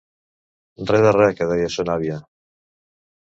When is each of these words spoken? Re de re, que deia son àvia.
Re 0.91 1.01
de 1.03 1.11
re, 1.17 1.27
que 1.39 1.47
deia 1.51 1.69
son 1.75 1.91
àvia. 1.97 2.17